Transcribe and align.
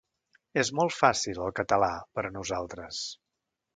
És 0.61 0.71
molt 0.77 0.95
fàcil, 1.01 1.41
el 1.49 1.53
català, 1.59 1.91
per 2.17 2.25
a 2.31 2.33
nosaltres. 2.39 3.03